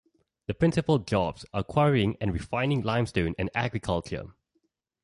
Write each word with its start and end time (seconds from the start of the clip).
The 0.47 0.55
principal 0.55 0.97
jobs 0.97 1.45
are 1.53 1.61
quarrying 1.63 2.17
and 2.19 2.33
refining 2.33 2.81
limestone 2.81 3.35
and 3.37 3.51
agriculture. 3.53 4.33